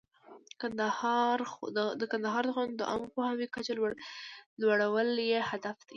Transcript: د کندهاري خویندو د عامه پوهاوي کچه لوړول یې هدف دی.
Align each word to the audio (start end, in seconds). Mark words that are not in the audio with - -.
د 1.99 2.03
کندهاري 2.11 2.49
خویندو 2.53 2.79
د 2.79 2.89
عامه 2.89 3.07
پوهاوي 3.13 3.47
کچه 3.55 3.73
لوړول 4.61 5.09
یې 5.31 5.39
هدف 5.49 5.77
دی. 5.87 5.89